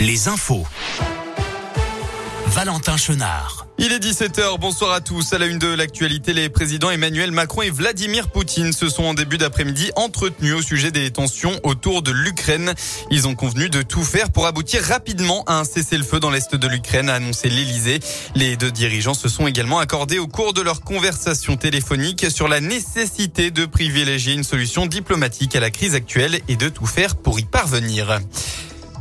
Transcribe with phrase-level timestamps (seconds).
[0.00, 0.66] les infos.
[2.46, 3.66] Valentin Chenard.
[3.78, 5.32] Il est 17h, bonsoir à tous.
[5.32, 9.14] À la une de l'actualité, les présidents Emmanuel Macron et Vladimir Poutine se sont en
[9.14, 12.74] début d'après-midi entretenus au sujet des tensions autour de l'Ukraine.
[13.10, 16.68] Ils ont convenu de tout faire pour aboutir rapidement à un cessez-le-feu dans l'est de
[16.68, 18.00] l'Ukraine, a annoncé l'Elysée.
[18.34, 22.60] Les deux dirigeants se sont également accordés au cours de leur conversation téléphonique sur la
[22.60, 27.38] nécessité de privilégier une solution diplomatique à la crise actuelle et de tout faire pour
[27.38, 28.18] y parvenir.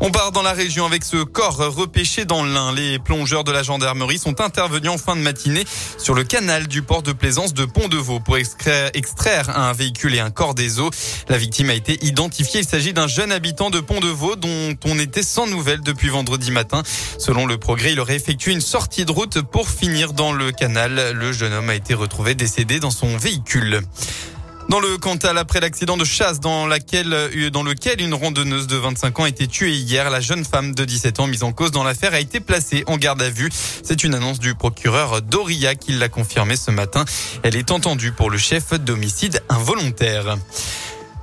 [0.02, 2.74] On part dans la région avec ce corps repêché dans l'Ain.
[2.74, 5.66] Les plongeurs de la gendarmerie sont intervenus en fin de matinée
[5.98, 10.30] sur le canal du port de plaisance de Pont-de-Vaux pour extraire un véhicule et un
[10.30, 10.90] corps des eaux.
[11.28, 12.62] La victime a été identifiée.
[12.62, 16.82] Il s'agit d'un jeune habitant de Pont-de-Vaux dont on était sans nouvelles depuis vendredi matin.
[17.18, 21.12] Selon le progrès, il aurait effectué une sortie de route pour finir dans le canal.
[21.12, 23.82] Le jeune homme a été retrouvé décédé dans son véhicule.
[24.70, 29.24] Dans le Cantal, après l'accident de chasse dans, euh, lequel une randonneuse de 25 ans
[29.24, 32.14] a été tuée hier, la jeune femme de 17 ans mise en cause dans l'affaire
[32.14, 33.50] a été placée en garde à vue.
[33.84, 37.04] C'est une annonce du procureur Doria qui l'a confirmé ce matin.
[37.42, 40.38] Elle est entendue pour le chef d'homicide involontaire.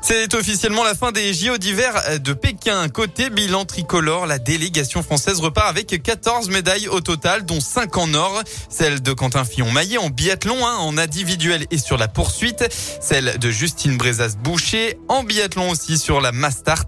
[0.09, 2.89] C'est officiellement la fin des JO d'hiver de Pékin.
[2.89, 8.15] Côté bilan tricolore, la délégation française repart avec 14 médailles au total, dont 5 en
[8.15, 8.41] or.
[8.69, 12.65] Celle de Quentin Fillon-Maillet en biathlon, hein, en individuel et sur la poursuite.
[13.01, 16.87] Celle de Justine Brezas-Boucher en biathlon aussi sur la Mastart.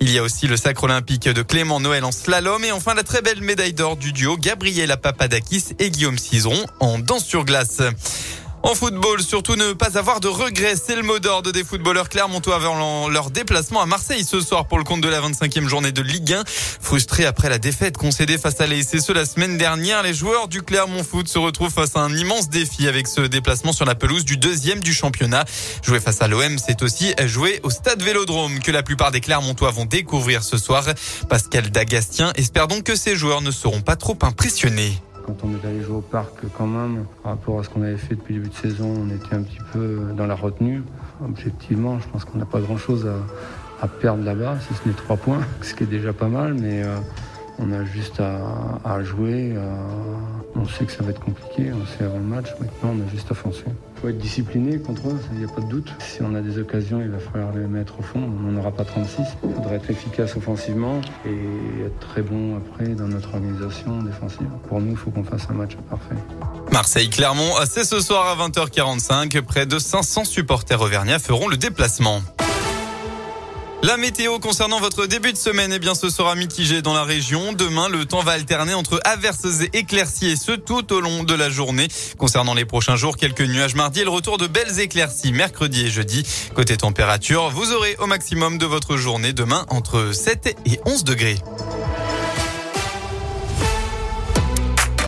[0.00, 3.02] Il y a aussi le sacre olympique de Clément Noël en slalom et enfin la
[3.02, 7.80] très belle médaille d'or du duo Gabriela Papadakis et Guillaume Cizeron en danse sur glace.
[8.64, 12.56] En football, surtout ne pas avoir de regrets, c'est le mot d'ordre des footballeurs clermontois
[12.56, 16.02] avant leur déplacement à Marseille ce soir pour le compte de la 25e journée de
[16.02, 16.42] Ligue 1.
[16.80, 21.04] Frustrés après la défaite concédée face à l'ASSE la semaine dernière, les joueurs du Clermont
[21.04, 24.36] Foot se retrouvent face à un immense défi avec ce déplacement sur la pelouse du
[24.36, 25.44] deuxième du championnat.
[25.82, 29.70] Jouer face à l'OM, c'est aussi jouer au stade Vélodrome que la plupart des Clermontois
[29.70, 30.84] vont découvrir ce soir.
[31.28, 35.68] Pascal Dagastien espère donc que ces joueurs ne seront pas trop impressionnés quand on est
[35.68, 38.40] allé jouer au parc quand même, par rapport à ce qu'on avait fait depuis le
[38.40, 40.82] début de saison, on était un petit peu dans la retenue.
[41.22, 43.06] Objectivement, je pense qu'on n'a pas grand-chose
[43.82, 46.82] à, perdre là-bas, si ce n'est trois points, ce qui est déjà pas mal, mais
[46.82, 46.96] euh,
[47.58, 49.54] on a juste à, jouer.
[50.58, 52.48] On sait que ça va être compliqué, on sait avant le match.
[52.60, 53.64] Maintenant, on a juste à foncer.
[53.96, 55.92] Il faut être discipliné contre eux, il n'y a pas de doute.
[55.98, 58.20] Si on a des occasions, il va falloir les mettre au fond.
[58.20, 59.22] On n'en aura pas 36.
[59.44, 64.48] Il faudrait être efficace offensivement et être très bon après dans notre organisation défensive.
[64.68, 66.16] Pour nous, il faut qu'on fasse un match parfait.
[66.72, 69.40] Marseille-Clermont, c'est ce soir à 20h45.
[69.42, 72.22] Près de 500 supporters auvergnats feront le déplacement.
[73.84, 77.52] La météo concernant votre début de semaine, eh bien, ce sera mitigé dans la région.
[77.52, 81.32] Demain, le temps va alterner entre averses et éclaircies et ce tout au long de
[81.32, 81.86] la journée.
[82.18, 85.90] Concernant les prochains jours, quelques nuages mardi et le retour de belles éclaircies mercredi et
[85.90, 86.26] jeudi.
[86.54, 91.38] Côté température, vous aurez au maximum de votre journée demain entre 7 et 11 degrés.